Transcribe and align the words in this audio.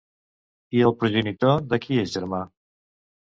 I 0.77 0.81
el 0.87 0.95
progenitor, 1.03 1.61
de 1.73 1.79
qui 1.83 1.99
és 2.05 2.17
germà? 2.17 2.41